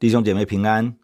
[0.00, 0.96] 弟兄姐妹平安。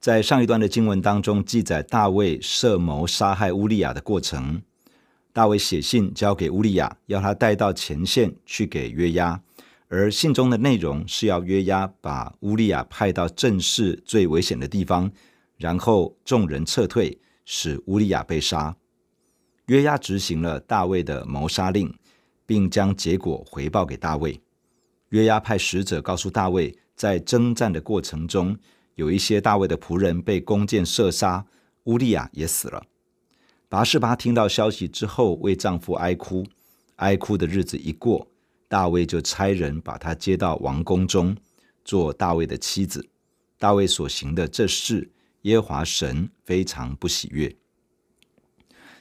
[0.00, 4.60] 在上一段的经文当中，记载大卫设谋杀害乌利亚的过程。
[5.32, 9.40] 大卫写信交给乌利亚，要他带到前线去给约押。
[9.86, 15.12] 而信中的内容是要约押把乌利亚派到阵势最危险的地方，
[15.56, 18.74] 然后众人撤退，使乌利亚被杀。
[19.66, 21.94] 约押执行了大卫的谋杀令，
[22.44, 24.40] 并将结果回报给大卫。
[25.10, 26.76] 约押派使者告诉大卫。
[26.94, 28.56] 在征战的过程中，
[28.94, 31.46] 有一些大卫的仆人被弓箭射杀，
[31.84, 32.84] 乌利亚也死了。
[33.68, 36.46] 拔示巴听到消息之后，为丈夫哀哭。
[36.96, 38.28] 哀哭的日子一过，
[38.68, 41.36] 大卫就差人把她接到王宫中，
[41.84, 43.08] 做大卫的妻子。
[43.58, 45.10] 大卫所行的这事，
[45.42, 47.56] 耶和华神非常不喜悦。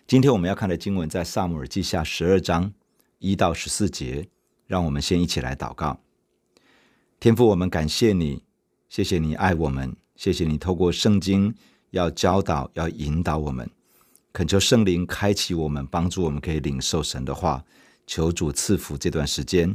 [0.08, 2.74] 今天我们要看的经文在撒母耳记下十二章
[3.20, 4.28] 一到十四节，
[4.66, 6.03] 让我们先一起来祷告。
[7.24, 8.44] 天父，我们感谢你，
[8.90, 11.56] 谢谢你爱我们，谢谢你透过圣经
[11.92, 13.72] 要教导、要引导我们，
[14.34, 17.64] 恳求圣灵开启我们，帮助我们可以领受神的话。
[18.06, 19.74] 求主赐福这段时间，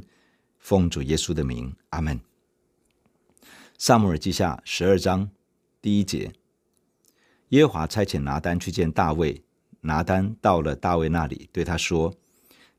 [0.58, 2.20] 奉主耶稣的名，阿门。
[3.78, 5.30] 撒母耳记下十二章
[5.80, 6.30] 第一节，
[7.48, 9.42] 耶和华差遣拿单去见大卫，
[9.80, 12.14] 拿单到了大卫那里，对他说，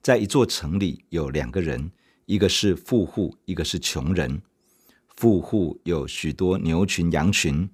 [0.03, 1.91] 在一座城里有两个人，
[2.27, 4.39] 一个是富户，一个是穷人。
[5.19, 7.69] 富户有许多牛群羊群，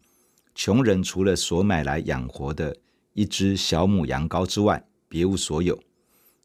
[0.55, 2.75] 穷人除了所买来养活的
[3.13, 5.79] 一只小母羊羔之外，别无所有。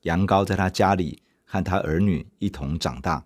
[0.03, 3.25] 羊羔在他家里和他儿女一同长大，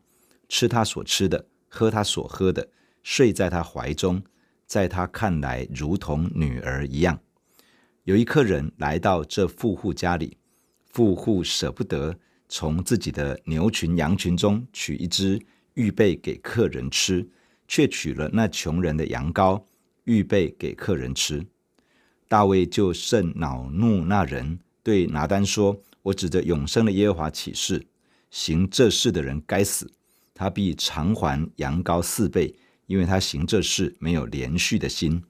[0.49, 2.69] 吃他所吃的，喝他所喝的，
[3.03, 4.23] 睡在他怀中，
[4.69, 7.19] 在他看来如同女儿一样。
[8.05, 10.37] 有一客人来到这富户家里，
[10.85, 12.17] 富户舍不得
[12.49, 17.29] 从自己的牛群羊群中取一只，预备给客人吃。
[17.67, 19.63] 却取了那穷人的羊羔，
[20.05, 21.47] 预备给客人吃。
[22.29, 27.87] 大卫就甚恼怒那人，对拿单说：“我指着永生的耶和华起誓，
[28.31, 29.91] 行这事的人该死，
[30.33, 32.55] 他必偿还羊羔四倍，
[32.87, 35.23] 因为他行这事没有连续的心。”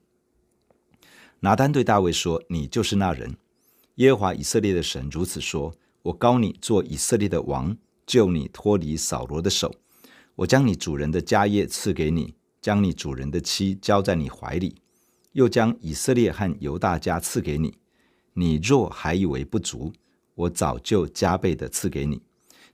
[1.41, 3.37] 拿单对大卫说：“你就是那人。
[3.97, 9.75] 耶和华以色列的神如此说：我膏你做以色列的王，救你脱离扫罗的手。”
[10.37, 14.75] 我将你主人的家业赐给你，将你主人的妻交在你怀里，
[15.33, 17.79] 又将以色列和犹大家赐给你。
[18.33, 19.93] 你若还以为不足，
[20.35, 22.23] 我早就加倍的赐给你。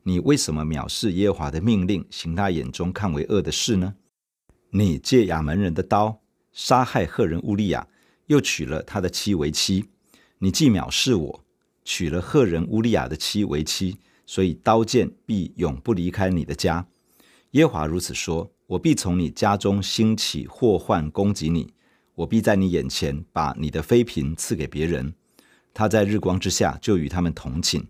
[0.05, 3.97] 你为什么藐视耶和华的命令，行他眼中看为恶的事呢？
[4.71, 6.23] 你借亚扪人的刀
[6.53, 7.87] 杀害赫人乌利亚，
[8.29, 9.85] 又娶了他的妻为妻。
[10.39, 11.45] 你既藐视我，
[11.85, 16.87] 娶了赫人乌利亚的妻为妻，所以刀剑必永不离开你的家。
[17.53, 21.73] 耶和华如此说：“我必从你家中兴起祸患攻击你，
[22.15, 25.13] 我必在你眼前把你的妃嫔赐给别人，
[25.75, 27.89] 他在日光之下就与他们同寝。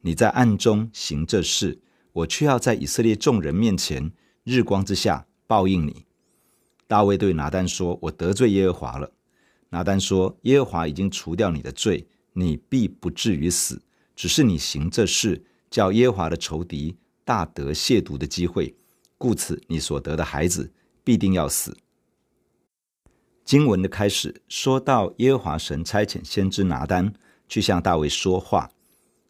[0.00, 1.78] 你在暗中行这事，
[2.12, 4.10] 我却要在以色列众人面前
[4.42, 6.04] 日光之下报应你。”
[6.88, 9.12] 大卫对拿单说：“我得罪耶和华了。”
[9.70, 13.82] 拿单说：“耶和华已经除掉你的罪，你必不至于死，
[14.16, 18.74] 只是你行这事，叫耶和华的仇敌大得亵渎的机会。”
[19.18, 20.72] 故此，你所得的孩子
[21.02, 21.76] 必定要死。
[23.44, 27.12] 经文的开始说到，耶和华神差遣先知拿单
[27.48, 28.70] 去向大卫说话。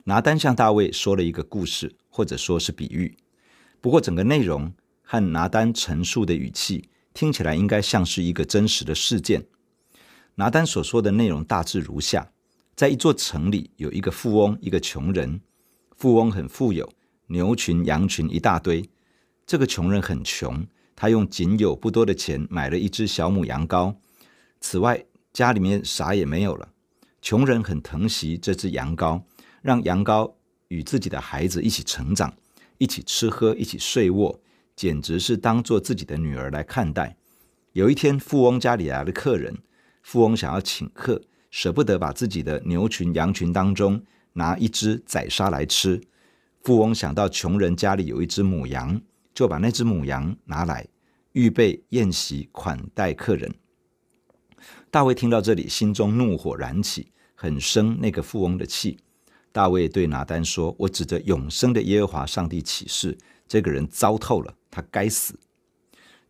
[0.04, 3.16] 拿单向大卫说了一个故事，或者说是比喻。
[3.80, 9.46] 不过，整个内容和拿单陈述的语气听起来应该像是一个真实的事件。
[10.36, 12.32] 拿单所说的内容大致如下：
[12.74, 15.40] 在一座城里，有一个富翁，一个穷人。
[15.96, 16.90] 富翁很富有，
[17.26, 18.88] 牛群羊群一大堆。
[19.46, 23.94] 这个穷人很穷，他用仅有不多的钱买了一只小母羊羔。
[24.60, 26.68] 此外，家里面啥也没有了。
[27.22, 29.22] 穷人很疼惜这只羊羔，
[29.62, 30.32] 让羊羔
[30.66, 32.34] 与自己的孩子一起成长，
[32.78, 34.40] 一起吃喝，一起睡卧，
[34.74, 37.16] 简直是当做自己的女儿来看待。
[37.72, 39.56] 有一天，富翁家里来了客人，
[40.02, 41.22] 富翁想要请客，
[41.52, 44.02] 舍不得把自己的牛群羊群当中
[44.32, 46.00] 拿一只宰杀来吃。
[46.62, 49.00] 富翁想到穷人家里有一只母羊。
[49.36, 50.88] 就把那只母羊拿来，
[51.32, 53.54] 预备宴席款待客人。
[54.90, 58.98] 大卫听到这里，心中怒火燃起，很生那个富翁的气。
[59.52, 63.14] 大卫对拿单说：“我指着永生的耶和华上帝起誓，
[63.46, 65.38] 这个人糟透了，他该死。”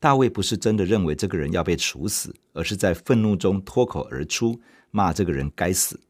[0.00, 4.60] 大卫不是真的认为这个人要被处死，而是在愤怒中脱口而出
[4.90, 6.00] 骂这个人该死。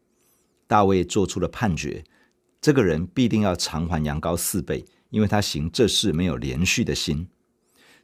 [0.67, 2.03] 大卫做出了判决：
[2.63, 4.83] 这个人必定要偿还羊羔四倍。
[5.11, 7.29] 因为他行这事没有连续的心，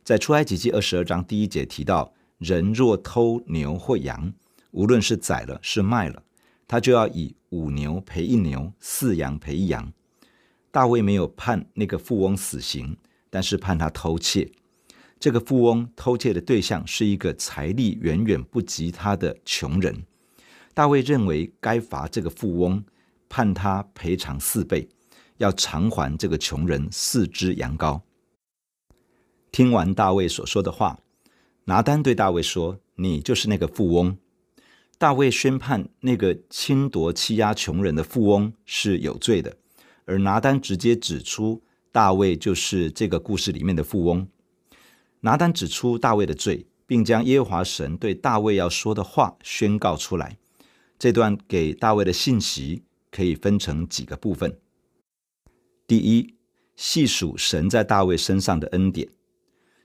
[0.05, 4.33] 在出埃及记二十二章第一节提到，人若偷牛或羊，
[4.71, 6.23] 无论是宰了是卖了，
[6.67, 9.93] 他就要以五牛赔一牛，四羊赔一羊。
[10.71, 12.97] 大卫没有判那个富翁死刑，
[13.29, 14.51] 但是判他偷窃。
[15.21, 20.05] 这个富翁偷窃的对象是一个财力远远不及他的穷人。
[20.75, 22.83] 大卫认为该罚这个富翁，
[23.29, 24.89] 判他赔偿四倍，
[25.43, 28.01] 要偿还这个穷人四只羊羔。
[29.51, 31.01] 听完大卫所说的话，
[31.65, 34.17] 拿单对大卫说：“你就是那个富翁。”
[34.99, 39.57] 大卫宣判那个侵夺欺压穷人的富翁是有罪的。
[40.05, 41.61] 而拿单直接指出，
[41.91, 44.29] 大卫就是这个故事里面的富翁。
[45.21, 50.39] 拿单指出大卫的罪，并将耶和华神对大卫要说的话宣告出来。
[50.99, 54.57] 这段给大卫的信息可以分成几个部分。
[55.87, 56.35] 第一，
[56.77, 59.09] 细数神在大卫身上的恩典。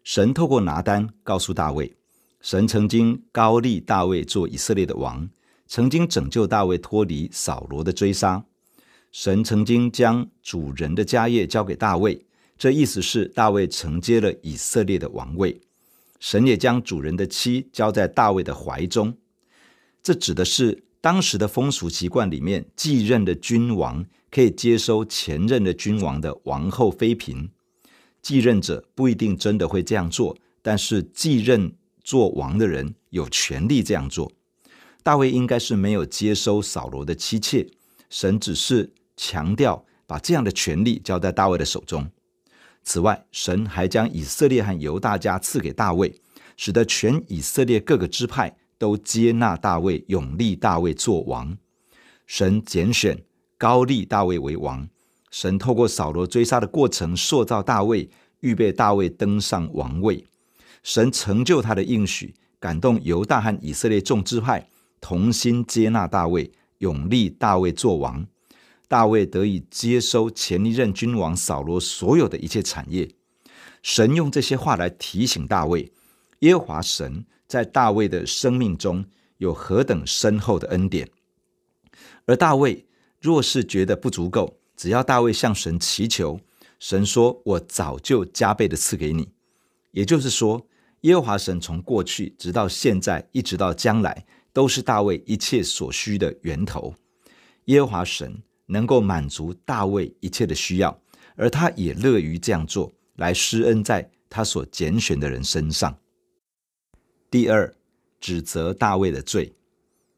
[0.04, 1.98] 神透过拿单告诉大卫，
[2.40, 5.30] 神曾经高立大卫做以色列的王，
[5.68, 8.46] 曾经拯救大卫脱离扫罗的追杀。
[9.12, 12.26] 神曾经将主人的家业交给大卫，
[12.58, 15.60] 这意思是大卫承接了以色列的王位。
[16.20, 19.18] 神也将主人的妻交在大卫的怀中，
[20.02, 27.50] 这指的是当时的风俗习惯里面，继任的君王可以接收前任的君王的王后妃嫔。
[28.22, 34.32] 继任者不一定真的会这样做，但是继任做王的人有权利这样做。
[35.04, 37.66] 大卫应该是没有接收扫罗的妻妾。
[38.10, 42.10] 神只是强调把这样的权利交在大卫的手中。
[42.84, 46.14] 此外，神还将以色列和犹大家赐给大卫，
[46.56, 51.58] 使得全以色列各个支派都接纳大卫，拥立大卫做王。
[52.26, 53.22] 神拣选
[53.58, 54.88] 高利大卫为王。
[55.32, 58.10] 神透过扫罗追杀的过程塑造大卫，
[58.40, 60.26] 预备大卫登上王位。
[60.84, 64.70] 神成就他的应许，感动犹大和以色列众支派
[65.02, 66.52] 同心接纳大卫。
[66.80, 68.28] 永立大卫做王，
[68.88, 73.10] 大卫得以接收前一任君王扫罗所有的一切产业。
[73.82, 75.92] 神用这些话来提醒大卫，
[76.42, 79.04] 耶和华神在大卫的生命中
[79.40, 81.10] 有何等深厚的恩典。
[82.28, 82.86] 而大卫
[83.20, 86.40] 若是觉得不足够，只要大卫向神祈求，
[86.80, 89.30] 神说：“我早就加倍的赐给你。”
[89.92, 90.68] 也就是说，
[91.02, 94.26] 耶和华神从过去直到现在，一直到将来。
[94.54, 96.92] 都是大卫一切所需的源头。
[97.66, 101.00] 耶和华神能够满足大卫一切的需要，
[101.36, 105.96] 而他也乐于这样做，来施恩在他所拣选的人身上。
[107.30, 107.72] 第二，
[108.20, 109.54] 指责大卫的罪。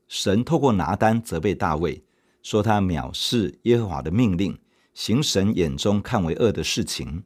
[0.08, 2.02] 神透过拿单责备大卫，
[2.50, 4.58] 说他藐视耶和华的命令，
[4.96, 7.24] 行神眼中看为恶的事情。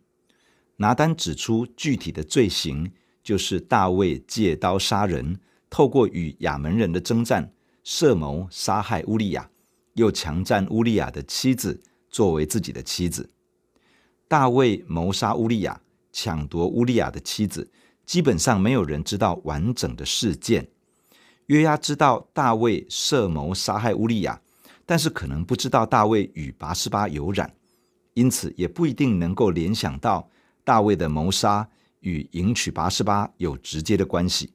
[0.76, 2.92] 拿单指出具体的罪行，
[3.24, 5.40] 就是大卫借刀杀人。
[5.70, 7.54] 透过与亚扪人的征战，
[7.86, 9.50] 设谋杀害乌利亚，
[9.94, 13.30] 又强占乌利亚的妻子作为自己的妻子。
[14.28, 15.80] 大卫谋杀乌利亚，
[16.12, 17.72] 抢夺乌利亚的妻子，
[18.06, 20.68] 基本上没有人知道完整的事件。
[21.46, 24.42] 约押知道大卫设谋杀害乌利亚，
[24.94, 27.52] 但是可能不知道大卫与拔示巴有染，
[28.14, 30.30] 因此也不一定能够联想到
[30.64, 31.68] 大卫的谋杀
[32.02, 34.54] 与迎娶拔示巴有直接的关系。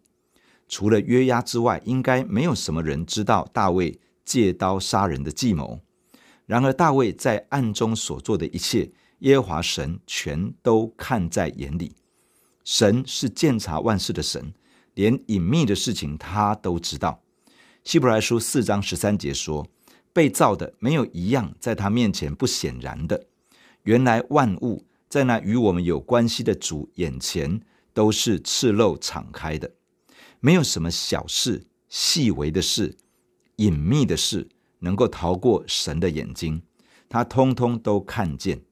[0.68, 5.80] 除了约押之外，应该没有什么人知道大卫借刀杀人的计谋。
[6.46, 11.96] 然而，大卫在暗中所做的一切，耶和华神全都看在眼里。
[12.62, 14.54] 神是鉴察万事的神，
[14.94, 17.24] 连隐秘的事情他都知道。
[17.82, 19.66] 希伯来书四章十三节说
[20.12, 23.26] ：“被造的没有一样在他面前不显然的。
[23.82, 27.60] 原来万物在那与我们有关系的主眼前
[27.92, 29.72] 都是赤露敞开的。”
[30.40, 32.96] 没有什么小事、细微的事、
[33.56, 34.48] 隐秘的事
[34.78, 36.62] 能够逃过神的眼睛，
[37.08, 38.62] 他通通都看见。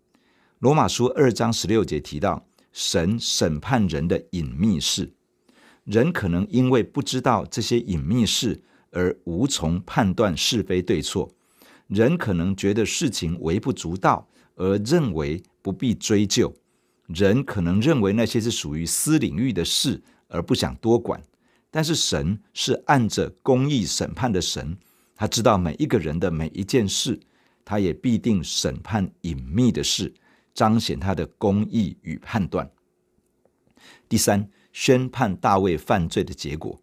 [0.61, 5.13] 罗马书二章十六节提到，神审判人的隐秘事，
[5.83, 8.63] 人可能因为不知道这些隐秘事
[8.97, 11.31] 而无从判断是非对错，
[11.87, 16.51] 人可能觉得事情微不足道而认为不必追究，
[17.07, 21.23] 人可能认为那些是属于私领域的事而不想多管。
[21.71, 24.79] 但是神是按着公义审判的神，
[25.15, 27.21] 他知道每一个人的每一件事，
[27.67, 30.15] 他也必定审判隐秘的事，
[30.55, 32.71] 彰显他的公义与判断。
[34.09, 36.81] 第三，宣判大卫犯罪的结果。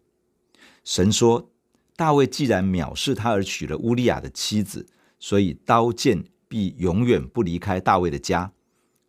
[0.84, 1.50] 神说，
[1.96, 4.86] 大卫既然藐视他而娶了乌利亚的妻子，
[5.18, 8.52] 所以刀剑必永远不离开大卫的家。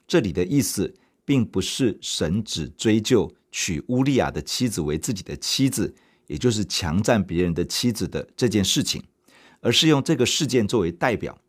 [0.08, 3.34] 这里的意思，并不是神只追究。
[3.52, 5.96] 娶乌利亚的妻子为自己的妻子，
[6.28, 9.02] 也就是强占别人的妻子的这件事情，
[9.62, 11.40] 而是用这个事件作为代表。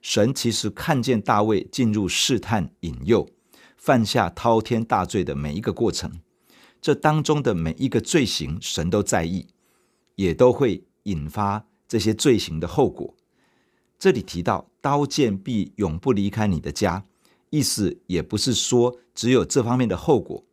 [0.00, 3.28] 神其实看见大卫进入试探、引诱、
[3.76, 6.10] 犯下滔天大罪的每一个过程，
[6.80, 9.46] 这当中的每一个罪行，神都在意，
[10.20, 13.16] 也都会引发这些罪行的后果。
[13.98, 17.06] 这里提到刀剑必永不离开你的家，
[17.48, 20.44] 意思也不是说只有这方面的后果。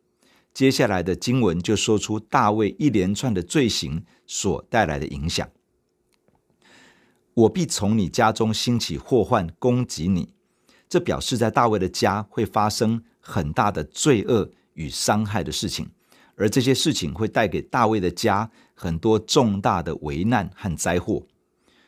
[0.54, 5.46] 接下来的经文就说出大卫一连串的罪行所带来的影响。
[7.34, 10.32] 我必从你家中兴起祸患攻击你，
[10.88, 15.90] 这表示在大卫的家会发生很大的罪恶与伤害的事情，
[16.38, 21.26] 而这些事情会带给大卫的家很多重大的危难和灾祸。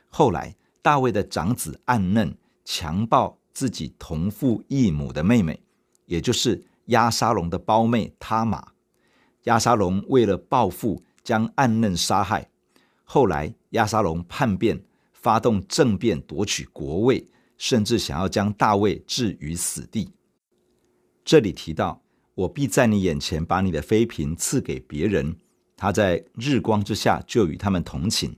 [0.08, 5.62] 后来，大卫的长子暗嫩强暴自己同父异母的妹妹，
[6.04, 8.72] 也就是押沙龙的胞妹他玛。
[9.44, 12.50] 押沙龙为了报复，将暗嫩杀害。
[13.04, 14.82] 后来，押沙龙叛变。
[15.12, 17.28] 发动政变夺取国位，
[17.58, 20.10] 甚至想要将大卫置于死地。
[21.22, 22.02] 这里提到
[22.40, 25.36] ：“我必在你眼前把你的妃嫔赐给别人，
[25.76, 28.36] 他在日光之下就与他们同寝。”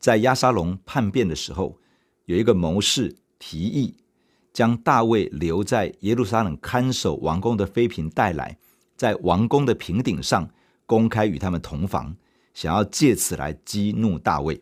[0.00, 1.78] 在押沙龙叛变的时候，
[2.24, 3.96] 有一个谋士提议
[4.52, 8.58] 将大卫留在耶路撒冷看守王宫的妃嫔带来，
[8.96, 10.50] 在王宫的平顶上
[10.84, 12.16] 公开与他们同房，
[12.54, 14.60] 想要借此来激怒大卫。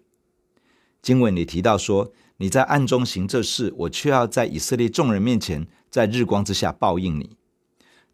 [1.00, 7.36] 经文里提到说：“你在暗中行这事，我却要在以色列众人面前，在日光之下报应你。”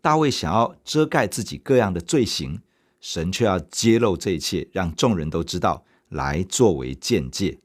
[0.00, 2.60] 大卫想要遮盖自己各样的罪行，
[3.00, 7.58] 神却要揭露这一切，让众人都知道，来作为鉴戒。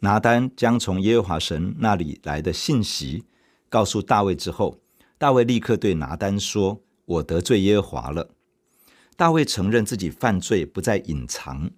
[0.00, 3.24] 拿单将从耶和华神那里来的信息
[3.68, 4.78] 告诉大卫之后，
[5.18, 8.30] 大卫立刻对拿单说：“我得罪耶和华了。”
[9.16, 11.72] 大卫承认自己犯罪，不再隐藏。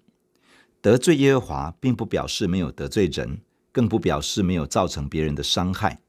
[0.79, 6.01] 得罪耶和华，并不表示没有得罪人，更不表示没有造成别人的伤害。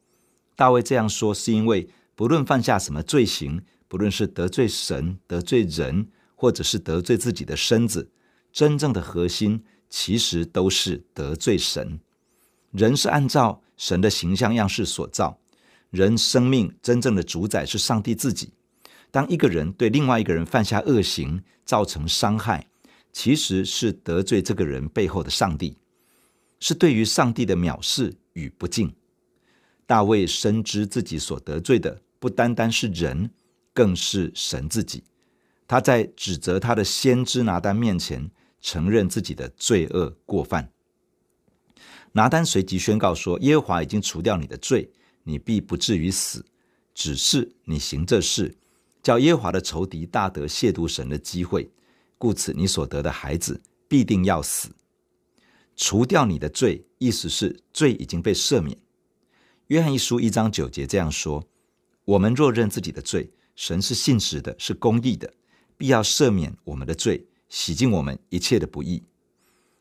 [0.54, 1.88] 大卫这样说，是因为
[2.22, 8.12] 不论犯下什么罪行，不论是得罪神、得罪人，或者是得罪自己的身子，
[8.52, 11.98] 真正的核心其实都是得罪神。
[12.70, 15.36] 人是按照神的形象样式所造，
[15.90, 18.52] 人生命真正的主宰是上帝自己。
[19.10, 22.68] 当一个人对另外一个人犯下恶行，造成伤害，
[23.12, 25.76] 其实是得罪这个人背后的上帝，
[26.60, 28.94] 是对于上帝的藐视与不敬。
[29.84, 33.32] 大卫深知自己所得罪的不单单是人，
[33.74, 35.02] 更是神自己。
[35.66, 40.70] 他在指责他的先知拿单面前，承认自己的罪恶过犯。
[42.12, 44.92] 拿单随即宣告说：“耶和华已经除掉你的罪，
[45.24, 46.46] 你必不至于死。
[46.94, 48.56] 只是你行这事，
[49.02, 51.72] 叫耶和华的仇敌大得亵渎神的机会。”
[52.18, 54.70] 故此，你所得的孩子必定要死。
[55.74, 58.78] 除掉你的罪，意思是罪已经被赦免。
[59.66, 61.44] 约翰一书一章九节这样说
[62.12, 65.32] ：“我们若认自己的罪，神是信实的，是公义的，
[65.78, 69.02] 必要赦免我们的罪，洗净我们一切的不义。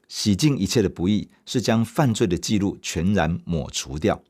[0.08, 4.24] 洗净一切的不义，是将犯罪的记录全然抹除掉。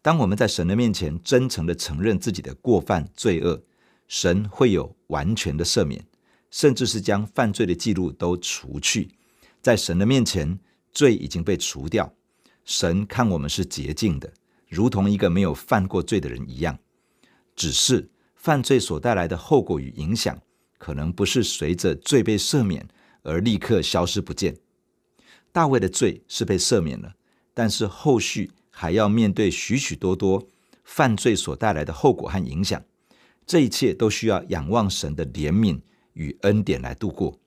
[0.00, 3.60] 当我们在神的面前真诚地承认自己的过犯罪恶，
[4.06, 6.06] 神会有完全的赦免。”
[6.52, 9.08] 甚至是将犯罪的记录都除去，
[9.60, 10.56] 在神的面前，
[10.92, 12.14] 罪已经被除掉。
[12.64, 14.32] 神看我们是洁净的，
[14.68, 16.78] 如同一个没有犯过罪的人一样。
[17.54, 20.40] 只是犯罪所带来的后果与影响，
[20.78, 22.88] 可能不是随着罪被赦免
[23.22, 24.56] 而立刻消失不见。
[25.52, 27.14] 大卫的罪是被赦免了，
[27.52, 30.46] 但是后续还要面对许许多多
[30.84, 32.82] 犯罪所带来的后果和影响。
[33.46, 35.80] 这一切都需要仰望神的怜悯。
[36.14, 37.40] 与恩典来度过。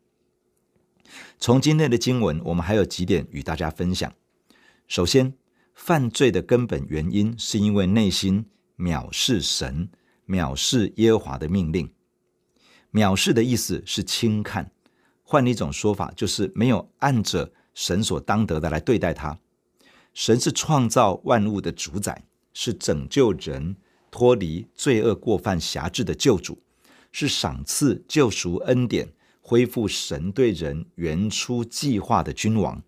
[1.39, 4.13] 从今天的经文，我们还有几点与大家分享。
[4.89, 5.33] 首先，
[5.73, 8.45] 犯罪的根本原因是因为内心
[8.77, 9.89] 藐视神、
[10.27, 11.91] 藐视耶和华的命令。
[12.91, 14.71] 藐视的意思是轻看，
[15.23, 19.39] 换一种说法，就是没有按着神所当得的来对待他。
[20.13, 23.75] 神是创造万物的主宰，是拯救人
[24.09, 26.61] 脱离罪恶过犯辖制的救主。
[27.13, 29.07] 是赏赐救赎恩典、
[29.41, 32.83] 恢复神对人原初计划的君王。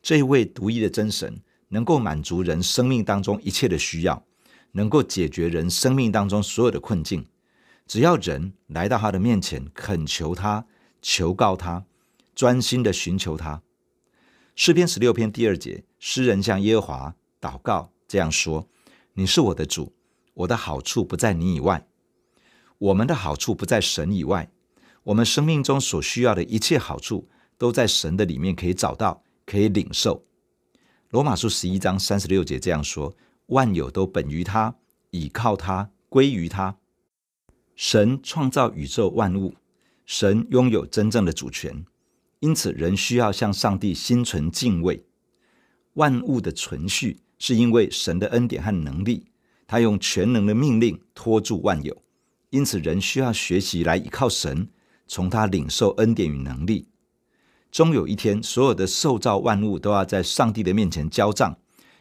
[0.00, 4.22] 这位独一的真神，能够满足人生命当中一切的需要，
[4.72, 7.26] 能够解决人生命当中所有的困境。
[7.86, 10.66] 只要人来到他的面前，恳求他、
[11.00, 11.84] 求告他，
[12.34, 13.62] 专心的寻求他。
[14.54, 18.68] 诗篇十六篇第二节，诗人向耶和华祷告，这样说
[19.14, 19.94] ：“你是我的主，
[20.34, 21.86] 我的好处不在你以外。”
[22.78, 24.50] 我们的好处不在神以外，
[25.02, 30.24] 我们生命中所需要的一切好处都在神的里面可以找到，可以领受。
[31.10, 33.16] 罗马书十一章三十六节这样说
[33.48, 34.76] ：“万有都本于他，
[35.10, 36.78] 倚靠他，归于他。”
[37.76, 39.54] 神创造宇宙万物，
[40.04, 41.84] 神拥有真正的主权，
[42.40, 45.04] 因此人需要向上帝心存敬畏。
[45.94, 49.26] 万物的存续是因为神的恩典和能力，
[49.66, 52.02] 他用全能的命令托住万有，
[52.50, 54.68] 因此人需要学习来依靠神，
[55.06, 56.88] 从他领受恩典与能力。
[57.70, 61.58] 终有一天，所有的受造万物都要在上帝的面前交账。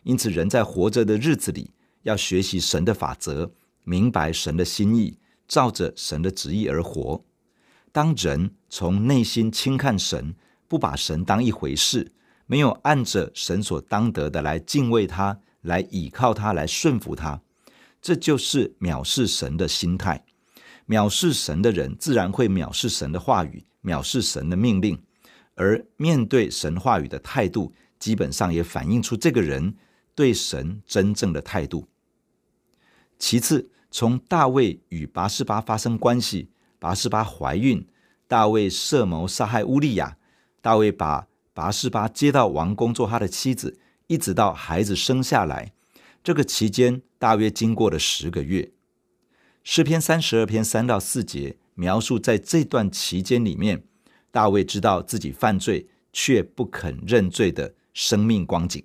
[0.08, 1.72] 因此，人在活着的日子里，
[2.04, 3.52] 要学习神的法则，
[3.84, 7.26] 明白神的心意，照着神的旨意而活。
[7.92, 10.34] 当人从内心轻看神，
[10.70, 12.14] 不把神当一回事，
[12.46, 17.42] 没有按着神所当得的来敬畏他，来倚靠他，来顺服他，
[18.02, 20.24] 这就是藐视神的心态。
[20.88, 24.98] 藐视神的人，自然会藐视神的话语，藐视神的命令。
[25.56, 29.76] 而面对神话语的态度，基本上也反映出这个人
[30.18, 31.88] 对神真正的态度。
[33.20, 37.88] 其次，从大卫与拔示巴发生关系，拔示巴怀孕，
[38.28, 40.18] 大卫设谋杀害乌利亚，
[40.60, 45.74] 大卫把拔示巴接到王宫做他的妻子，一直到孩子生下来，
[46.24, 48.72] 这个期间大约经过了十个月。
[49.64, 53.84] 诗篇三十二篇三到四节描述在这段期间里面。
[54.32, 58.84] 大卫知道自己犯罪，却不肯认罪的生命光景，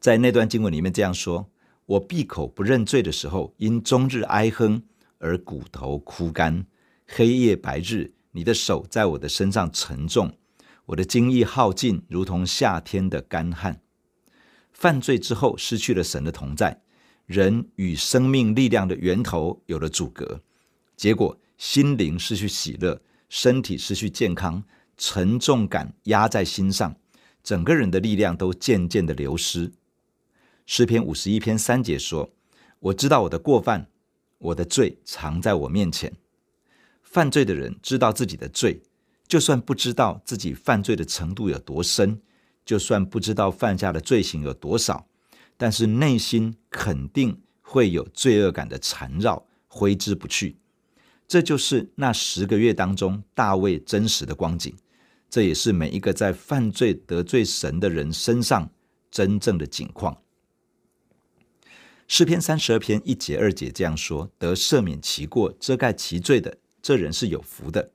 [0.00, 1.50] 在那段经文里面这样说
[1.84, 4.82] ：“我闭口不认罪的时候，因终日哀哼
[5.18, 6.64] 而骨头枯干，
[7.06, 10.32] 黑夜白日，你的手在我的身上沉重，
[10.86, 13.82] 我的精力耗尽，如同夏天的干旱。”
[14.72, 16.80] 犯罪之后，失去了神的同在，
[17.26, 20.40] 人与生命力量的源头有了阻隔，
[20.96, 23.02] 结果心灵失去喜乐。
[23.28, 24.64] 身体失去健康，
[24.96, 26.96] 沉重感压在心上，
[27.44, 29.70] 整个人的力量都渐渐的流失。
[30.72, 32.30] 诗篇五十一篇三节说
[32.78, 33.88] ：“我知道我的过犯，
[34.38, 36.12] 我的罪藏在我面前。”
[37.02, 38.80] 犯罪的人知道自己的罪，
[39.26, 42.22] 就算不知道自己犯罪的程度有多深，
[42.64, 45.08] 就算不知道犯下的罪行有多少，
[45.56, 50.56] 但是内心肯定会有罪恶感的缠绕，挥之不去。
[51.26, 54.72] 这就是那十个月当中大卫真实的光景，
[55.28, 58.70] 这也是每一个在犯罪得罪神的人身上
[59.10, 60.16] 真正的景况。
[62.12, 67.88] 诗篇三十二篇一节二节这样说：“得赦免其过、遮盖其罪的，这人是有福的；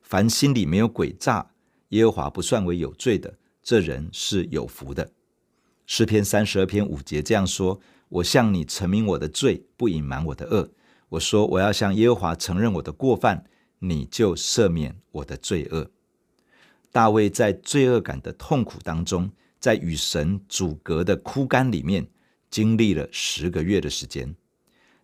[0.00, 1.50] 凡心里没有诡诈，
[1.90, 5.12] 耶和华不算为有罪的，这人是有福的。”
[5.84, 7.78] 诗篇三十二篇五节这样说
[8.08, 10.70] ：“我向你陈明我的罪，不隐瞒我的恶。”
[11.10, 13.44] 我说：“我要向耶和华承认我的过犯，
[13.80, 15.90] 你就赦免我的罪恶。”
[16.90, 22.08] 大卫在罪恶感的痛苦当中，在与神阻隔的枯干里面，
[22.50, 24.34] 经历了十个月的时间。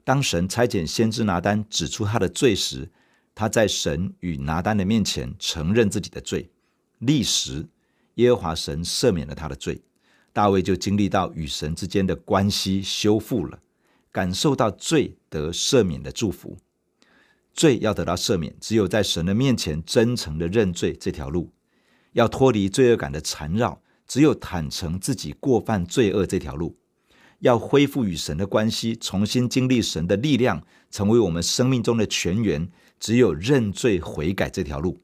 [0.02, 2.90] 当神差遣先知拿单指出他的罪时，
[3.34, 6.50] 他在神与拿单的面前承认自己的罪，
[6.98, 7.66] 立时
[8.14, 9.82] 耶和华神赦免了他的罪，
[10.32, 13.58] 大卫就经历到与神之间的关系修复了。
[14.12, 16.56] 感受到罪得赦免的祝福，
[17.52, 21.50] 罪要得到赦免，只有在神的面前真诚的认罪这条路；
[22.12, 26.76] 要脱离罪恶感的缠绕，只有坦诚自己过犯罪恶这条路；
[27.44, 32.66] 要恢复与神的关系，重新经历神的力量，成为我们生命中的泉源，
[32.98, 34.98] 只有认罪悔改这条路。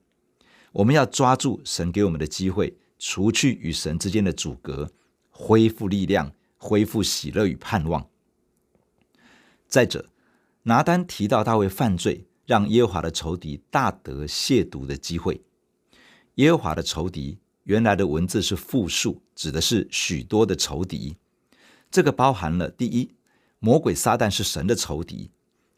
[0.73, 4.91] 我们要抓住神给我们的机会，除去与神之间的阻隔，
[5.29, 8.09] 恢复力量，恢复喜乐与盼望。
[9.69, 10.07] 再者，
[10.63, 15.43] 拿单提到大卫犯罪，让耶和华的仇敌大得亵渎的机会。
[16.37, 21.19] 耶和华的仇敌，原来的文字是复数，指的是许多的仇敌。
[21.91, 23.15] 这个包含了第一，
[23.59, 25.31] 魔鬼撒旦是神的仇敌。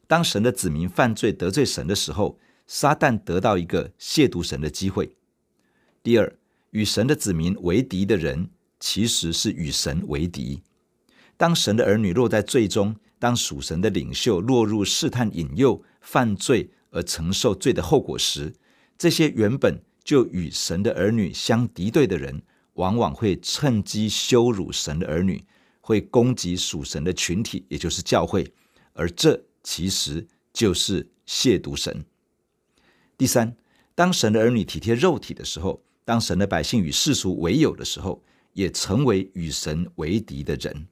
[0.06, 5.16] 当神的子民犯罪得罪神的时候，撒旦得到一个亵渎神的机会。
[6.02, 6.36] 第二，
[6.70, 10.62] 与神的子民为敌的人，其实是与神为敌。
[11.38, 18.52] 当神的儿女落在罪中，当属神的领袖落入试探、引诱、犯罪而承受罪的后果时，
[18.98, 22.42] 这些原本就与神的儿女相敌对的人，
[22.74, 25.44] 往往会趁机羞辱神的儿女，
[25.82, 28.50] 会攻击属神的群体，也就是教会，
[28.94, 32.02] 而这其实就是亵渎神。
[33.18, 33.54] 第三，
[33.94, 38.22] 当神的儿女体贴肉体的时候，当神的百姓与世俗为友的时候，
[38.54, 40.86] 也成为与神为敌的人。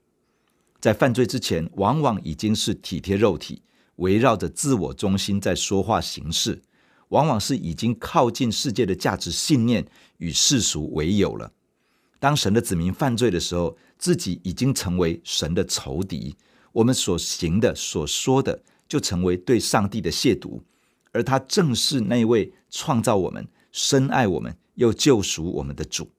[0.80, 3.62] 在犯罪之前，往往已经是体贴肉体，
[3.96, 6.62] 围绕着自我中心在说话行事，
[7.08, 9.86] 往往是已经靠近世界的价值信念
[10.18, 11.52] 与世俗为友了。
[12.18, 16.34] 当神的子民犯罪的时候，自己已经成为神的仇敌，
[16.72, 20.58] 我们所行的、所说的，就成为对上帝的亵渎。
[21.12, 26.10] 而他正是那位创造我们、深爱我们又救赎我们的主。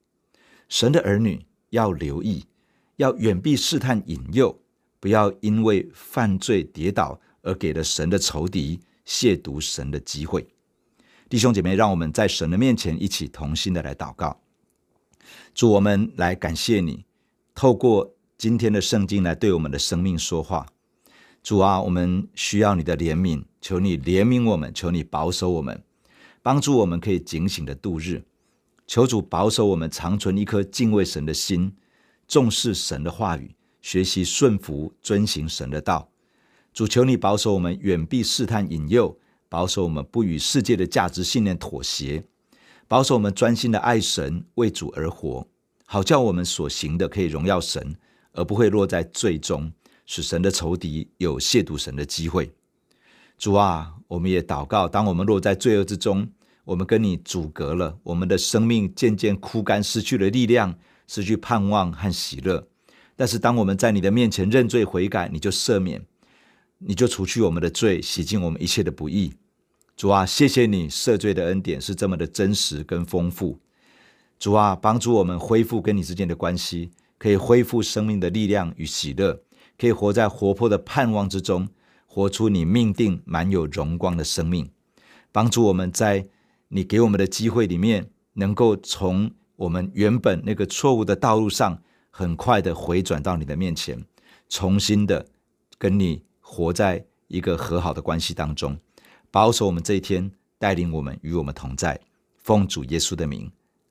[0.70, 2.46] 神的儿女要留意，
[2.98, 4.62] 要远避试探引诱，
[5.00, 10.46] 不要因为犯罪跌倒而给了神的仇敌亵渎神的机会。
[11.28, 14.40] 弟兄姐妹，让我们在神的面前一起同心的来祷告。
[15.56, 17.06] 主，我们来感谢你，
[17.54, 20.66] 透过今天的圣经来对我们的生命说话。
[21.44, 25.84] 主啊，我们需要你的怜悯，求你怜悯我们，求你保守我们，
[26.44, 28.24] 帮助我们可以警醒的度日。
[28.86, 31.74] 求主保守我们，常存一颗敬畏神的心，
[32.28, 36.10] 重视神的话语，学习顺服遵行神的道。
[36.74, 39.18] 主，求你保守我们，远避试探引诱，
[39.50, 42.24] 保守我们不与世界的价值信念妥协。
[42.88, 45.48] 保守我们专心的爱神，为主而活，
[45.94, 47.94] 好叫我们所行的可以荣耀神，
[48.32, 49.70] 而不会落在罪中，
[50.06, 52.50] 使神的仇敌有亵渎神的机会。
[53.38, 56.30] 主啊，我们也祷告，当我们落在罪恶之中，
[56.64, 62.66] 我们跟你阻隔了，我们的生命渐渐枯干，失去了力量，失去盼望和喜乐。
[63.18, 66.02] 但是当我们在你的面前认罪悔改，你就赦免，
[66.78, 69.34] 你就除去我们的罪，洗净我们一切的不义。
[69.98, 73.60] 主啊，谢谢你赦罪的恩典是这么的真实跟丰富。
[74.42, 79.40] 主啊，帮助我们恢复跟你之间的关系，可以恢复生命的力量与喜乐，
[79.78, 81.70] 可以活在活泼的盼望之中，
[82.08, 84.68] 活出你命定满有荣光的生命。
[85.32, 86.28] 帮助我们在
[86.70, 94.04] 你给我们的机会里面，能够从我们原本那个错误的道路上，很快的回转到你的面前，
[94.50, 95.24] 重新的
[95.78, 98.76] 跟你活在一个和好的关系当中。
[99.30, 102.02] 保守我们这一天，带领我们与我们同在，
[102.38, 103.52] 奉主耶稣的名，